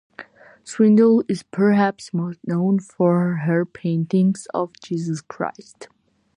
[0.63, 5.89] Swindle is perhaps most known for her paintings of Jesus Christ.